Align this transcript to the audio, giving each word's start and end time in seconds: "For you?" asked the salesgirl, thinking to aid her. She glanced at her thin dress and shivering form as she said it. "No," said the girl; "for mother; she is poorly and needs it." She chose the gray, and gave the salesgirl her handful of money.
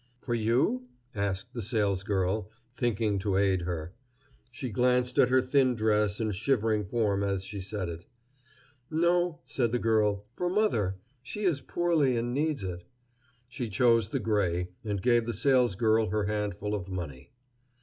"For 0.19 0.33
you?" 0.33 0.87
asked 1.13 1.53
the 1.53 1.61
salesgirl, 1.61 2.49
thinking 2.73 3.19
to 3.19 3.37
aid 3.37 3.61
her. 3.61 3.93
She 4.49 4.71
glanced 4.71 5.19
at 5.19 5.29
her 5.29 5.43
thin 5.43 5.75
dress 5.75 6.19
and 6.19 6.35
shivering 6.35 6.85
form 6.85 7.21
as 7.21 7.43
she 7.43 7.61
said 7.61 7.87
it. 7.87 8.07
"No," 8.89 9.41
said 9.45 9.71
the 9.71 9.77
girl; 9.77 10.25
"for 10.35 10.49
mother; 10.49 10.95
she 11.21 11.43
is 11.43 11.61
poorly 11.61 12.17
and 12.17 12.33
needs 12.33 12.63
it." 12.63 12.83
She 13.47 13.69
chose 13.69 14.09
the 14.09 14.19
gray, 14.19 14.69
and 14.83 15.03
gave 15.03 15.27
the 15.27 15.33
salesgirl 15.35 16.07
her 16.09 16.23
handful 16.23 16.73
of 16.73 16.89
money. 16.89 17.29